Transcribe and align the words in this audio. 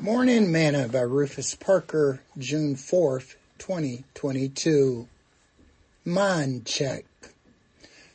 Morning 0.00 0.50
Manna 0.50 0.88
by 0.88 1.02
Rufus 1.02 1.54
Parker, 1.54 2.22
June 2.38 2.74
4th, 2.74 3.34
2022. 3.58 5.06
Mind 6.06 6.64
check. 6.64 7.04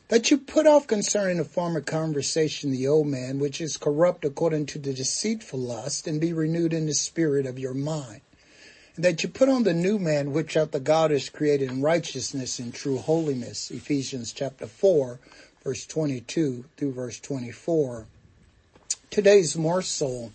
That 0.08 0.28
you 0.28 0.38
put 0.38 0.66
off 0.66 0.88
concerning 0.88 1.36
the 1.36 1.44
former 1.44 1.80
conversation 1.80 2.72
the 2.72 2.88
old 2.88 3.06
man, 3.06 3.38
which 3.38 3.60
is 3.60 3.76
corrupt 3.76 4.24
according 4.24 4.66
to 4.66 4.80
the 4.80 4.92
deceitful 4.92 5.60
lust, 5.60 6.08
and 6.08 6.20
be 6.20 6.32
renewed 6.32 6.72
in 6.72 6.86
the 6.86 6.92
spirit 6.92 7.46
of 7.46 7.56
your 7.56 7.72
mind. 7.72 8.22
And 8.96 9.04
that 9.04 9.22
you 9.22 9.28
put 9.28 9.48
on 9.48 9.62
the 9.62 9.72
new 9.72 10.00
man, 10.00 10.32
which 10.32 10.56
out 10.56 10.72
the 10.72 10.80
God 10.80 11.12
is 11.12 11.28
created 11.28 11.70
in 11.70 11.82
righteousness 11.82 12.58
and 12.58 12.74
true 12.74 12.98
holiness. 12.98 13.70
Ephesians 13.70 14.32
chapter 14.32 14.66
4, 14.66 15.20
verse 15.62 15.86
22 15.86 16.64
through 16.76 16.92
verse 16.92 17.20
24. 17.20 18.06
Today's 19.08 19.56
morsel. 19.56 20.32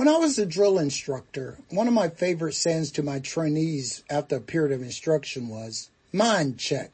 When 0.00 0.08
I 0.08 0.16
was 0.16 0.38
a 0.38 0.46
drill 0.46 0.78
instructor, 0.78 1.58
one 1.68 1.86
of 1.86 1.92
my 1.92 2.08
favorite 2.08 2.54
sayings 2.54 2.90
to 2.92 3.02
my 3.02 3.18
trainees 3.18 4.02
after 4.08 4.36
a 4.36 4.40
period 4.40 4.72
of 4.72 4.80
instruction 4.80 5.48
was, 5.48 5.90
mind 6.10 6.56
check. 6.56 6.92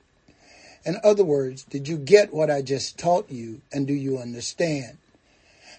In 0.84 0.96
other 1.04 1.22
words, 1.22 1.62
did 1.62 1.86
you 1.86 1.98
get 1.98 2.34
what 2.34 2.50
I 2.50 2.62
just 2.62 2.98
taught 2.98 3.30
you 3.30 3.60
and 3.72 3.86
do 3.86 3.94
you 3.94 4.18
understand? 4.18 4.98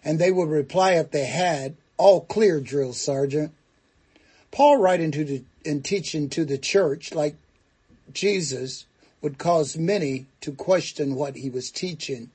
And 0.05 0.20
they 0.20 0.32
would 0.32 0.48
reply 0.48 0.94
if 0.94 1.12
they 1.12 1.26
had, 1.26 1.76
all 1.98 2.21
clear, 2.21 2.62
drill 2.62 2.94
sergeant. 2.94 3.52
Paul 4.52 4.77
writing 4.77 5.12
to 5.12 5.26
the, 5.26 5.44
and 5.66 5.84
teaching 5.84 6.30
to 6.30 6.46
the 6.46 6.57
church 6.57 7.13
like 7.13 7.35
Jesus 8.13 8.85
would 9.21 9.38
cause 9.38 9.76
many 9.76 10.27
to 10.40 10.54
question 10.54 11.16
what 11.16 11.35
he 11.35 11.49
was 11.49 11.71
teaching. 11.71 12.30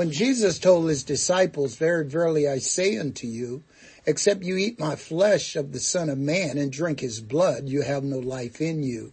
When 0.00 0.12
Jesus 0.12 0.58
told 0.58 0.88
his 0.88 1.04
disciples, 1.04 1.76
Very 1.76 2.06
verily 2.06 2.48
I 2.48 2.56
say 2.56 2.96
unto 2.96 3.26
you, 3.26 3.64
except 4.06 4.42
you 4.42 4.56
eat 4.56 4.80
my 4.80 4.96
flesh 4.96 5.56
of 5.56 5.72
the 5.72 5.78
Son 5.78 6.08
of 6.08 6.16
Man 6.16 6.56
and 6.56 6.72
drink 6.72 7.00
his 7.00 7.20
blood, 7.20 7.68
you 7.68 7.82
have 7.82 8.02
no 8.02 8.18
life 8.18 8.62
in 8.62 8.82
you. 8.82 9.12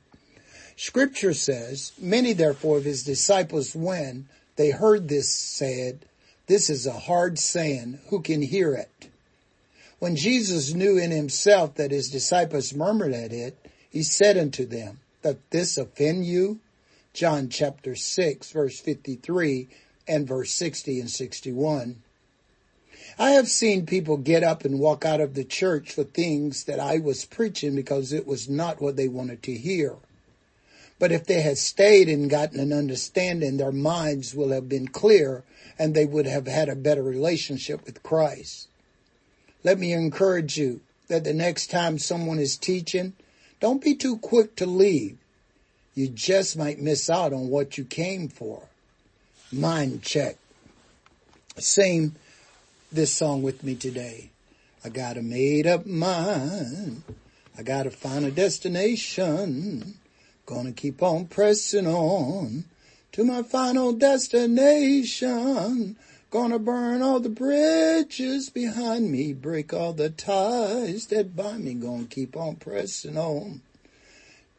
Scripture 0.78 1.34
says, 1.34 1.92
Many 2.00 2.32
therefore 2.32 2.78
of 2.78 2.86
his 2.86 3.04
disciples 3.04 3.76
when 3.76 4.30
they 4.56 4.70
heard 4.70 5.10
this 5.10 5.30
said, 5.30 6.06
This 6.46 6.70
is 6.70 6.88
a 6.88 6.94
hard 6.94 7.38
saying, 7.38 8.00
who 8.08 8.22
can 8.22 8.42
hear 8.42 8.74
it? 8.74 9.10
When 10.00 10.16
Jesus 10.16 10.74
knew 10.74 10.98
in 10.98 11.12
himself 11.12 11.76
that 11.76 11.92
his 11.92 12.10
disciples 12.10 12.74
murmured 12.74 13.12
at 13.12 13.34
it, 13.34 13.58
he 13.90 14.04
said 14.04 14.38
unto 14.38 14.66
them, 14.66 15.02
That 15.22 15.52
this 15.52 15.78
offend 15.78 16.26
you? 16.26 16.62
John 17.12 17.50
chapter 17.50 17.94
6 17.94 18.52
verse 18.52 18.80
53 18.80 19.68
and 20.08 20.28
verse 20.28 20.52
60 20.52 21.00
and 21.00 21.10
61. 21.10 22.02
I 23.20 23.32
have 23.32 23.48
seen 23.48 23.86
people 23.86 24.18
get 24.18 24.44
up 24.44 24.64
and 24.64 24.80
walk 24.80 25.04
out 25.04 25.22
of 25.22 25.34
the 25.34 25.44
church 25.44 25.92
for 25.92 26.04
things 26.04 26.66
that 26.66 26.80
I 26.80 27.00
was 27.00 27.26
preaching 27.26 27.76
because 27.76 28.14
it 28.14 28.28
was 28.28 28.48
not 28.48 28.82
what 28.82 28.96
they 28.96 29.08
wanted 29.08 29.42
to 29.44 29.54
hear. 29.54 29.96
But 31.00 31.12
if 31.12 31.26
they 31.26 31.42
had 31.42 31.58
stayed 31.58 32.10
and 32.10 32.30
gotten 32.30 32.60
an 32.60 32.74
understanding, 32.74 33.58
their 33.58 33.72
minds 33.72 34.36
will 34.36 34.52
have 34.52 34.70
been 34.70 34.88
clear 34.88 35.44
and 35.80 35.94
they 35.94 36.06
would 36.06 36.26
have 36.26 36.48
had 36.48 36.70
a 36.70 36.76
better 36.76 37.04
relationship 37.04 37.86
with 37.86 38.04
Christ. 38.04 38.68
Let 39.64 39.80
me 39.80 39.94
encourage 39.94 40.58
you 40.58 40.82
that 41.08 41.24
the 41.24 41.34
next 41.34 41.72
time 41.72 41.98
someone 41.98 42.40
is 42.40 42.58
teaching, 42.58 43.14
don't 43.60 43.84
be 43.84 43.96
too 43.96 44.18
quick 44.18 44.56
to 44.58 44.66
leave. 44.66 45.18
You 45.96 46.08
just 46.08 46.58
might 46.58 46.80
miss 46.80 47.10
out 47.10 47.34
on 47.34 47.50
what 47.50 47.78
you 47.78 47.84
came 47.84 48.28
for 48.28 48.70
mind 49.52 50.04
check. 50.04 50.38
Sing 51.58 52.16
this 52.92 53.14
song 53.14 53.42
with 53.42 53.64
me 53.64 53.76
today. 53.76 54.30
I 54.84 54.90
got 54.90 55.18
a 55.18 55.22
made 55.22 55.66
up 55.66 55.86
mind. 55.86 57.04
I 57.58 57.64
got 57.64 57.84
to 57.84 57.92
find 57.92 58.26
a 58.26 58.32
destination. 58.32 59.96
Gonna 60.46 60.72
keep 60.72 61.02
on 61.02 61.28
pressing 61.28 61.88
on 61.88 62.66
to 63.12 63.24
my 63.24 63.44
final 63.44 63.94
destination. 63.94 65.98
Gonna 66.30 66.60
burn 66.60 67.02
all 67.02 67.20
the 67.20 67.30
bridges 67.30 68.50
behind 68.50 69.12
me, 69.12 69.34
break 69.34 69.74
all 69.74 69.94
the 69.94 70.10
ties 70.10 71.08
that 71.08 71.36
bind 71.36 71.66
me. 71.66 71.74
Gonna 71.74 72.06
keep 72.06 72.38
on 72.38 72.58
pressing 72.58 73.18
on 73.18 73.62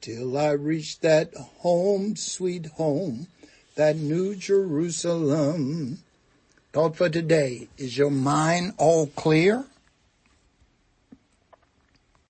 till 0.01 0.37
I 0.37 0.51
reach 0.51 1.01
that 1.01 1.35
home, 1.35 2.17
sweet 2.17 2.67
home 2.67 3.29
that 3.78 3.97
new 3.97 4.34
Jerusalem. 4.34 5.99
Thought 6.72 6.97
for 6.97 7.09
today, 7.09 7.69
is 7.78 7.97
your 7.97 8.11
mind 8.11 8.75
all 8.77 9.06
clear? 9.06 9.66